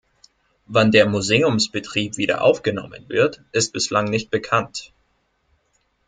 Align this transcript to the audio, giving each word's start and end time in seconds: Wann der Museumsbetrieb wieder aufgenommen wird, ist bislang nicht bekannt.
Wann 0.65 0.89
der 0.89 1.05
Museumsbetrieb 1.05 2.17
wieder 2.17 2.41
aufgenommen 2.41 3.05
wird, 3.07 3.43
ist 3.51 3.71
bislang 3.71 4.05
nicht 4.05 4.31
bekannt. 4.31 4.93